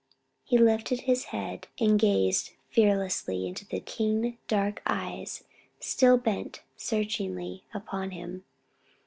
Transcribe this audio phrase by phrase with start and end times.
[0.43, 5.43] He lifted his head, and gazed fearlessly into the keen dark eyes
[5.79, 8.43] still bent searchingly upon him.